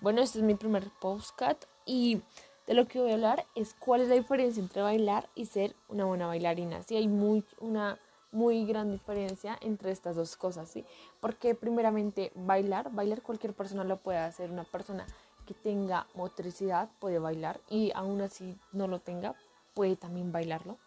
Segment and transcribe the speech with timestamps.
[0.00, 2.22] Bueno, este es mi primer postcat y
[2.68, 5.74] de lo que voy a hablar es cuál es la diferencia entre bailar y ser
[5.88, 6.84] una buena bailarina.
[6.84, 7.98] Sí, hay muy, una
[8.30, 10.84] muy gran diferencia entre estas dos cosas, ¿sí?
[11.20, 15.04] Porque primeramente bailar, bailar cualquier persona lo puede hacer, una persona
[15.46, 19.34] que tenga motricidad puede bailar y aún así no lo tenga,
[19.74, 20.78] puede también bailarlo.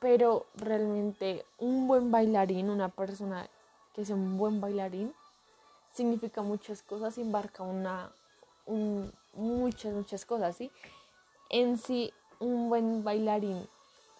[0.00, 3.48] Pero realmente un buen bailarín, una persona
[3.94, 5.14] que sea un buen bailarín,
[5.96, 8.12] significa muchas cosas, embarca una,
[9.32, 10.70] muchas, muchas cosas, ¿sí?
[11.48, 13.66] En sí, un buen bailarín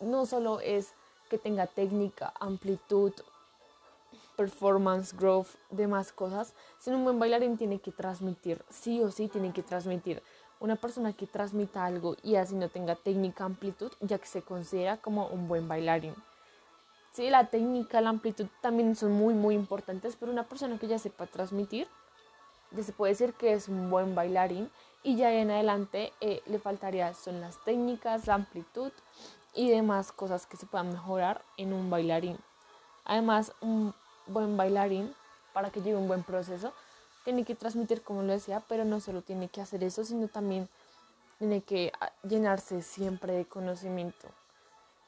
[0.00, 0.94] no solo es
[1.28, 3.12] que tenga técnica, amplitud,
[4.36, 9.52] performance, growth, demás cosas, sino un buen bailarín tiene que transmitir, sí o sí tiene
[9.52, 10.22] que transmitir.
[10.60, 14.96] Una persona que transmita algo y así no tenga técnica, amplitud, ya que se considera
[14.96, 16.14] como un buen bailarín.
[17.16, 20.98] Sí, la técnica, la amplitud también son muy, muy importantes, pero una persona que ya
[20.98, 21.88] sepa transmitir,
[22.72, 24.70] ya se puede decir que es un buen bailarín
[25.02, 28.92] y ya en adelante eh, le faltaría son las técnicas, la amplitud
[29.54, 32.36] y demás cosas que se puedan mejorar en un bailarín.
[33.06, 33.94] Además, un
[34.26, 35.14] buen bailarín,
[35.54, 36.74] para que lleve un buen proceso,
[37.24, 40.68] tiene que transmitir, como lo decía, pero no solo tiene que hacer eso, sino también
[41.38, 44.28] tiene que ah, llenarse siempre de conocimiento.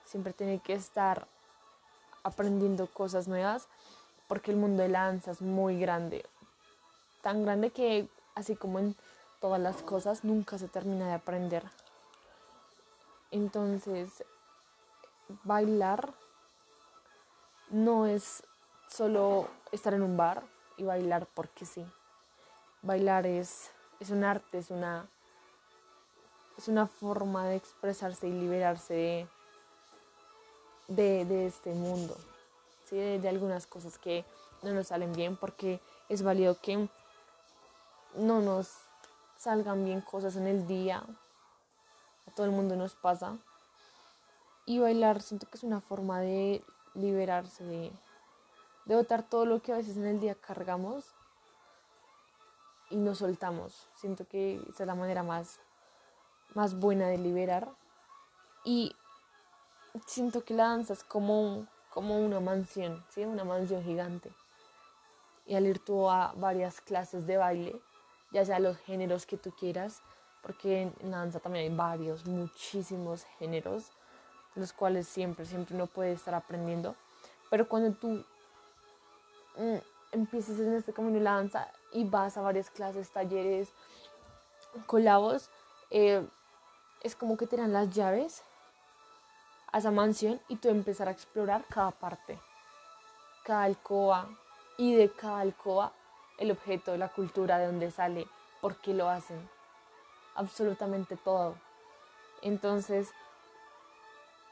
[0.06, 1.28] Siempre tiene que estar
[2.28, 3.68] aprendiendo cosas nuevas,
[4.28, 6.24] porque el mundo de la danza es muy grande.
[7.22, 8.94] Tan grande que, así como en
[9.40, 11.64] todas las cosas, nunca se termina de aprender.
[13.30, 14.24] Entonces,
[15.44, 16.14] bailar
[17.70, 18.42] no es
[18.88, 20.42] solo estar en un bar
[20.76, 21.84] y bailar porque sí.
[22.82, 23.70] Bailar es,
[24.00, 25.08] es un arte, es una,
[26.56, 29.28] es una forma de expresarse y liberarse de,
[30.88, 32.16] de, este mundo,
[32.84, 32.96] ¿sí?
[32.96, 34.24] de, de algunas cosas que
[34.62, 36.88] no nos salen bien porque es válido que
[38.14, 38.70] no nos
[39.36, 41.04] salgan bien cosas en el día,
[42.26, 43.38] a todo el mundo nos pasa
[44.68, 46.62] y bailar siento que es una forma de
[46.94, 47.90] liberarse, de,
[48.84, 51.14] de botar todo lo que a veces en el día cargamos
[52.90, 53.86] y nos soltamos.
[53.94, 55.58] Siento que esa es la manera más,
[56.54, 57.70] más buena de liberar.
[58.62, 58.94] Y
[60.06, 63.24] siento que la danza es como, como una mansión, ¿sí?
[63.24, 64.30] una mansión gigante.
[65.46, 67.80] Y al ir tú a varias clases de baile,
[68.32, 70.02] ya sea los géneros que tú quieras,
[70.42, 73.90] porque en la danza también hay varios, muchísimos géneros
[74.58, 76.94] los cuales siempre, siempre uno puede estar aprendiendo.
[77.50, 78.24] Pero cuando tú
[79.56, 79.76] mm,
[80.12, 83.70] empiezas en este camino de la danza y vas a varias clases, talleres,
[84.86, 85.50] colabos,
[85.90, 86.26] eh,
[87.02, 88.42] es como que te dan las llaves
[89.72, 92.38] a esa mansión y tú empezar a explorar cada parte,
[93.44, 94.28] cada alcoba
[94.76, 95.92] y de cada alcoba
[96.38, 98.26] el objeto, la cultura, de dónde sale,
[98.60, 99.48] por qué lo hacen,
[100.36, 101.56] absolutamente todo.
[102.42, 103.12] Entonces,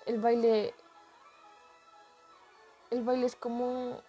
[0.07, 0.75] el baile
[2.91, 4.01] el baile es como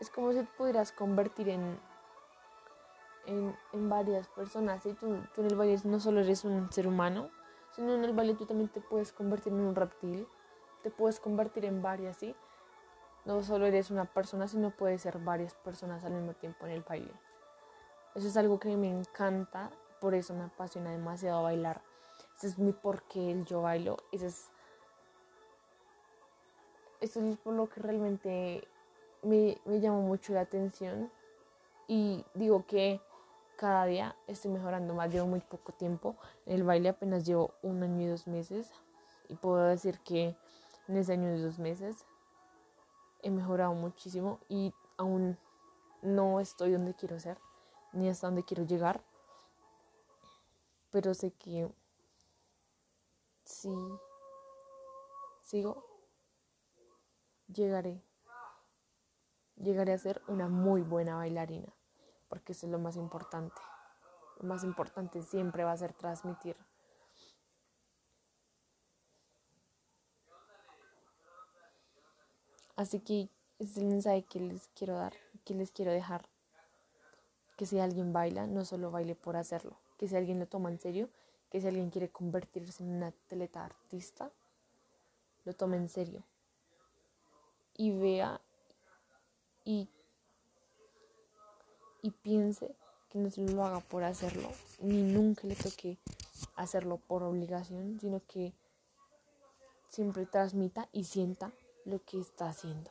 [0.00, 1.78] es como si te pudieras convertir en
[3.26, 7.30] en, varias personas y tú, en el baile no solo eres un ser humano
[7.74, 10.26] sino en el baile tú también te puedes convertir en un reptil
[10.82, 12.34] te puedes convertir en varias ¿sí?
[13.24, 16.82] no solo eres una persona sino puedes ser varias personas al mismo tiempo en el
[16.82, 17.12] baile
[18.14, 19.70] eso es algo que me encanta
[20.00, 21.82] por eso me apasiona demasiado bailar
[22.36, 23.96] ese es mi porqué el yo bailo.
[24.12, 24.48] Ese es,
[27.00, 28.66] eso es por lo que realmente
[29.22, 31.10] me, me llama mucho la atención.
[31.86, 33.00] Y digo que
[33.56, 35.12] cada día estoy mejorando más.
[35.12, 36.16] Llevo muy poco tiempo
[36.46, 38.72] en el baile, apenas llevo un año y dos meses.
[39.28, 40.36] Y puedo decir que
[40.88, 42.04] en ese año y dos meses
[43.22, 45.38] he mejorado muchísimo y aún
[46.02, 47.38] no estoy donde quiero ser,
[47.92, 49.02] ni hasta donde quiero llegar.
[50.90, 51.68] Pero sé que
[53.44, 53.70] si
[55.42, 55.84] sigo,
[57.48, 58.02] llegaré.
[59.56, 61.72] Llegaré a ser una muy buena bailarina,
[62.34, 63.62] porque eso es lo más importante.
[64.40, 66.56] Lo más importante siempre va a ser transmitir.
[72.74, 73.28] Así que
[73.60, 75.14] es el mensaje que les quiero dar,
[75.44, 76.28] que les quiero dejar.
[77.56, 79.78] Que si alguien baila, no solo baile por hacerlo.
[79.96, 81.08] Que si alguien lo toma en serio,
[81.52, 84.32] que si alguien quiere convertirse en una atleta artista,
[85.44, 86.24] lo tome en serio
[87.76, 88.40] y vea
[89.64, 89.88] y,
[92.04, 92.76] y piense
[93.08, 94.50] que no se lo haga por hacerlo,
[94.82, 95.96] ni nunca le toque
[96.54, 98.52] hacerlo por obligación, sino que
[99.88, 101.50] siempre transmita y sienta
[101.86, 102.90] lo que está haciendo.